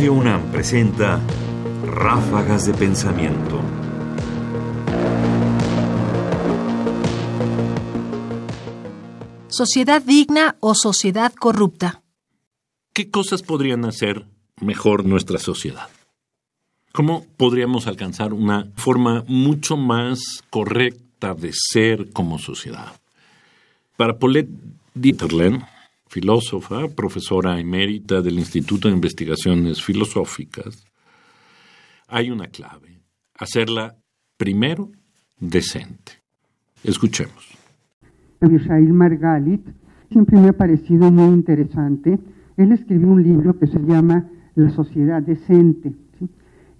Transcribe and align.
Radio 0.00 0.14
UNAM 0.14 0.50
presenta 0.50 1.20
Ráfagas 1.84 2.64
de 2.64 2.72
Pensamiento. 2.72 3.60
Sociedad 9.48 10.00
digna 10.00 10.56
o 10.60 10.74
sociedad 10.74 11.34
corrupta. 11.34 12.00
¿Qué 12.94 13.10
cosas 13.10 13.42
podrían 13.42 13.84
hacer 13.84 14.24
mejor 14.62 15.04
nuestra 15.04 15.38
sociedad? 15.38 15.90
¿Cómo 16.92 17.26
podríamos 17.36 17.86
alcanzar 17.86 18.32
una 18.32 18.72
forma 18.76 19.22
mucho 19.28 19.76
más 19.76 20.42
correcta 20.48 21.34
de 21.34 21.50
ser 21.52 22.10
como 22.14 22.38
sociedad? 22.38 22.98
Para 23.98 24.18
Paulette 24.18 24.48
Dieterlen, 24.94 25.62
filósofa, 26.10 26.88
profesora 26.88 27.60
emérita 27.60 28.20
del 28.20 28.36
Instituto 28.40 28.88
de 28.88 28.94
Investigaciones 28.94 29.80
Filosóficas, 29.80 30.84
hay 32.08 32.32
una 32.32 32.48
clave, 32.48 33.00
hacerla 33.38 33.96
primero 34.36 34.90
decente. 35.38 36.14
Escuchemos. 36.82 37.56
Abisail 38.40 38.92
Margalit 38.92 39.64
siempre 40.10 40.40
me 40.40 40.48
ha 40.48 40.52
parecido 40.52 41.12
muy 41.12 41.32
interesante. 41.32 42.18
Él 42.56 42.72
escribió 42.72 43.06
un 43.06 43.22
libro 43.22 43.56
que 43.56 43.68
se 43.68 43.78
llama 43.78 44.28
La 44.56 44.70
sociedad 44.70 45.22
decente. 45.22 45.92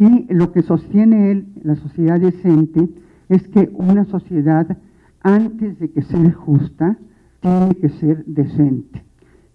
Y 0.00 0.32
lo 0.34 0.50
que 0.50 0.62
sostiene 0.62 1.30
él, 1.30 1.46
la 1.62 1.76
sociedad 1.76 2.18
decente, 2.18 2.88
es 3.28 3.46
que 3.46 3.70
una 3.74 4.06
sociedad, 4.06 4.76
antes 5.20 5.78
de 5.78 5.90
que 5.92 6.02
sea 6.02 6.32
justa, 6.32 6.98
tiene 7.40 7.76
que 7.76 7.90
ser 7.90 8.24
decente. 8.24 9.04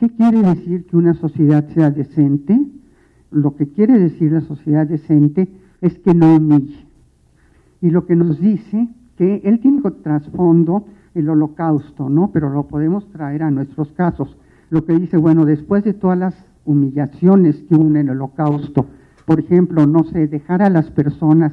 ¿Qué 0.00 0.08
quiere 0.08 0.40
decir 0.40 0.86
que 0.86 0.96
una 0.96 1.12
sociedad 1.12 1.68
sea 1.74 1.90
decente? 1.90 2.58
Lo 3.30 3.54
que 3.54 3.68
quiere 3.68 3.98
decir 3.98 4.32
la 4.32 4.40
sociedad 4.40 4.86
decente 4.86 5.46
es 5.82 5.98
que 5.98 6.14
no 6.14 6.36
humille. 6.36 6.86
Y 7.82 7.90
lo 7.90 8.06
que 8.06 8.16
nos 8.16 8.40
dice 8.40 8.88
que 9.18 9.42
él 9.44 9.60
tiene 9.60 9.82
trasfondo 10.02 10.86
el 11.14 11.28
holocausto, 11.28 12.08
¿no? 12.08 12.30
Pero 12.32 12.48
lo 12.48 12.66
podemos 12.66 13.10
traer 13.10 13.42
a 13.42 13.50
nuestros 13.50 13.92
casos. 13.92 14.38
Lo 14.70 14.86
que 14.86 14.98
dice, 14.98 15.18
bueno, 15.18 15.44
después 15.44 15.84
de 15.84 15.92
todas 15.92 16.16
las 16.16 16.46
humillaciones 16.64 17.62
que 17.68 17.74
hubo 17.74 17.94
el 17.94 18.08
holocausto, 18.08 18.86
por 19.26 19.38
ejemplo, 19.38 19.86
no 19.86 20.04
sé, 20.04 20.28
dejar 20.28 20.62
a 20.62 20.70
las 20.70 20.90
personas 20.90 21.52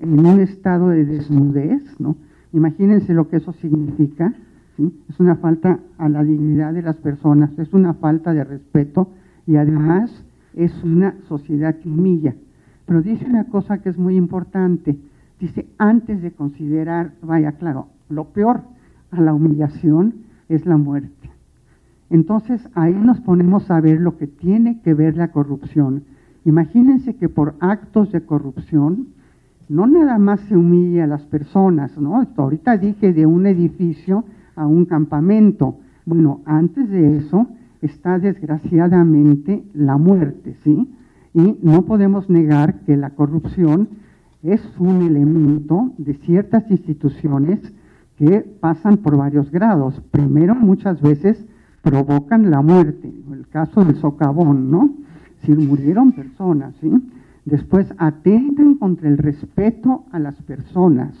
en 0.00 0.26
un 0.26 0.40
estado 0.40 0.88
de 0.88 1.04
desnudez, 1.04 1.84
¿no? 2.00 2.16
Imagínense 2.52 3.14
lo 3.14 3.28
que 3.28 3.36
eso 3.36 3.52
significa, 3.52 4.34
es 4.78 5.20
una 5.20 5.36
falta 5.36 5.80
a 5.98 6.08
la 6.08 6.22
dignidad 6.22 6.74
de 6.74 6.82
las 6.82 6.96
personas, 6.96 7.58
es 7.58 7.72
una 7.72 7.94
falta 7.94 8.32
de 8.34 8.44
respeto 8.44 9.08
y 9.46 9.56
además 9.56 10.24
es 10.54 10.72
una 10.84 11.14
sociedad 11.28 11.76
que 11.76 11.88
humilla. 11.88 12.34
Pero 12.84 13.02
dice 13.02 13.26
una 13.26 13.44
cosa 13.44 13.78
que 13.78 13.88
es 13.88 13.98
muy 13.98 14.16
importante, 14.16 14.96
dice, 15.40 15.66
antes 15.78 16.22
de 16.22 16.32
considerar, 16.32 17.12
vaya, 17.22 17.52
claro, 17.52 17.88
lo 18.08 18.26
peor 18.26 18.62
a 19.10 19.20
la 19.20 19.34
humillación 19.34 20.14
es 20.48 20.66
la 20.66 20.76
muerte. 20.76 21.30
Entonces 22.10 22.68
ahí 22.74 22.94
nos 22.94 23.20
ponemos 23.20 23.70
a 23.70 23.80
ver 23.80 24.00
lo 24.00 24.16
que 24.16 24.26
tiene 24.26 24.80
que 24.82 24.94
ver 24.94 25.16
la 25.16 25.28
corrupción. 25.28 26.04
Imagínense 26.44 27.16
que 27.16 27.28
por 27.28 27.54
actos 27.58 28.12
de 28.12 28.20
corrupción 28.20 29.08
no 29.68 29.86
nada 29.88 30.18
más 30.18 30.40
se 30.42 30.56
humilla 30.56 31.04
a 31.04 31.08
las 31.08 31.24
personas, 31.24 31.98
¿no? 31.98 32.24
Ahorita 32.36 32.76
dije 32.76 33.12
de 33.12 33.26
un 33.26 33.46
edificio 33.46 34.24
a 34.56 34.66
un 34.66 34.86
campamento. 34.86 35.78
Bueno, 36.04 36.40
antes 36.44 36.88
de 36.90 37.18
eso 37.18 37.46
está 37.82 38.18
desgraciadamente 38.18 39.64
la 39.74 39.96
muerte, 39.96 40.56
¿sí? 40.64 40.88
Y 41.34 41.58
no 41.62 41.82
podemos 41.82 42.28
negar 42.30 42.80
que 42.80 42.96
la 42.96 43.10
corrupción 43.10 43.88
es 44.42 44.62
un 44.78 45.02
elemento 45.02 45.92
de 45.98 46.14
ciertas 46.14 46.70
instituciones 46.70 47.60
que 48.16 48.40
pasan 48.40 48.98
por 48.98 49.16
varios 49.16 49.50
grados. 49.50 50.00
Primero, 50.10 50.54
muchas 50.54 51.00
veces 51.02 51.44
provocan 51.82 52.50
la 52.50 52.62
muerte, 52.62 53.12
el 53.30 53.46
caso 53.48 53.84
del 53.84 53.96
socavón, 53.96 54.70
¿no? 54.70 54.94
Si 55.42 55.52
murieron 55.52 56.12
personas, 56.12 56.74
¿sí? 56.80 56.90
Después 57.44 57.86
atentan 57.98 58.74
contra 58.74 59.08
el 59.08 59.18
respeto 59.18 60.04
a 60.10 60.18
las 60.18 60.34
personas 60.42 61.14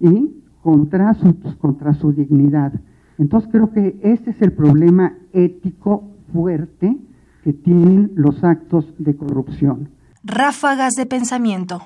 y 0.00 0.41
contra 0.62 1.14
su, 1.14 1.34
contra 1.58 1.94
su 1.94 2.12
dignidad. 2.12 2.72
Entonces 3.18 3.50
creo 3.52 3.72
que 3.72 3.98
este 4.02 4.30
es 4.30 4.40
el 4.40 4.52
problema 4.52 5.18
ético 5.32 6.16
fuerte 6.32 6.96
que 7.44 7.52
tienen 7.52 8.12
los 8.14 8.42
actos 8.42 8.86
de 8.98 9.16
corrupción. 9.16 9.90
Ráfagas 10.22 10.94
de 10.94 11.06
pensamiento. 11.06 11.82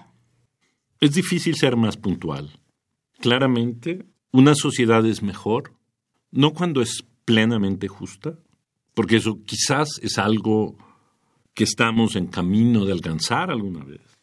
Es 1.00 1.12
difícil 1.12 1.54
ser 1.56 1.76
más 1.76 1.96
puntual. 1.96 2.50
Claramente, 3.18 4.06
una 4.32 4.54
sociedad 4.54 5.04
es 5.06 5.22
mejor, 5.22 5.72
no 6.30 6.52
cuando 6.52 6.82
es 6.82 7.04
plenamente 7.24 7.88
justa, 7.88 8.38
porque 8.94 9.16
eso 9.16 9.42
quizás 9.44 9.88
es 10.02 10.18
algo 10.18 10.76
que 11.54 11.64
estamos 11.64 12.16
en 12.16 12.26
camino 12.26 12.84
de 12.84 12.92
alcanzar 12.92 13.50
alguna 13.50 13.82
vez 13.84 14.15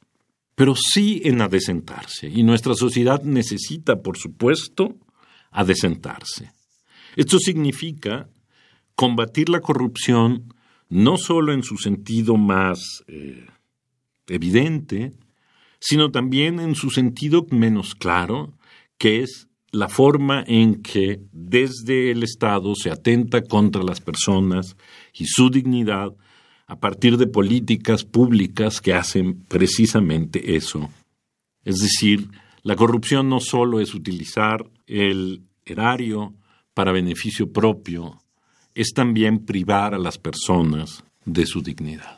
pero 0.55 0.75
sí 0.75 1.21
en 1.25 1.41
adecentarse. 1.41 2.27
Y 2.27 2.43
nuestra 2.43 2.75
sociedad 2.75 3.23
necesita, 3.23 4.01
por 4.01 4.17
supuesto, 4.17 4.95
adecentarse. 5.51 6.51
Esto 7.15 7.39
significa 7.39 8.29
combatir 8.95 9.49
la 9.49 9.61
corrupción 9.61 10.53
no 10.89 11.17
solo 11.17 11.53
en 11.53 11.63
su 11.63 11.77
sentido 11.77 12.37
más 12.37 13.03
eh, 13.07 13.47
evidente, 14.27 15.13
sino 15.79 16.11
también 16.11 16.59
en 16.59 16.75
su 16.75 16.91
sentido 16.91 17.45
menos 17.49 17.95
claro, 17.95 18.53
que 18.97 19.21
es 19.21 19.47
la 19.71 19.89
forma 19.89 20.43
en 20.45 20.83
que 20.83 21.19
desde 21.31 22.11
el 22.11 22.21
Estado 22.21 22.75
se 22.75 22.91
atenta 22.91 23.41
contra 23.41 23.81
las 23.81 23.99
personas 23.99 24.77
y 25.13 25.25
su 25.25 25.49
dignidad 25.49 26.13
a 26.73 26.75
partir 26.75 27.17
de 27.17 27.27
políticas 27.27 28.03
públicas 28.03 28.81
que 28.81 28.95
hacen 28.95 29.43
precisamente 29.47 30.55
eso. 30.55 30.89
Es 31.63 31.75
decir, 31.75 32.29
la 32.63 32.75
corrupción 32.75 33.29
no 33.29 33.39
solo 33.39 33.79
es 33.79 33.93
utilizar 33.93 34.65
el 34.87 35.43
erario 35.65 36.33
para 36.73 36.91
beneficio 36.91 37.53
propio, 37.53 38.23
es 38.73 38.91
también 38.95 39.45
privar 39.45 39.93
a 39.93 39.99
las 39.99 40.17
personas 40.17 41.03
de 41.25 41.45
su 41.45 41.61
dignidad. 41.61 42.17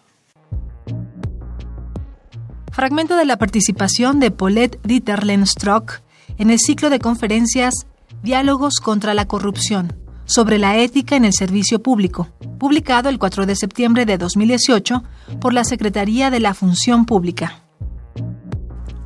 Fragmento 2.71 3.17
de 3.17 3.25
la 3.25 3.37
participación 3.37 4.21
de 4.21 4.31
Paulette 4.31 4.79
Dieterlen 4.83 5.45
Strock 5.45 5.99
en 6.37 6.49
el 6.49 6.59
ciclo 6.59 6.89
de 6.89 6.99
conferencias 6.99 7.73
Diálogos 8.23 8.75
contra 8.75 9.13
la 9.13 9.27
corrupción 9.27 10.04
sobre 10.25 10.57
la 10.57 10.77
ética 10.77 11.15
en 11.15 11.25
el 11.25 11.33
servicio 11.33 11.81
público, 11.81 12.29
publicado 12.59 13.09
el 13.09 13.19
4 13.19 13.45
de 13.45 13.55
septiembre 13.55 14.05
de 14.05 14.17
2018 14.17 15.03
por 15.39 15.53
la 15.53 15.63
Secretaría 15.63 16.29
de 16.29 16.39
la 16.39 16.53
Función 16.53 17.05
Pública. 17.05 17.61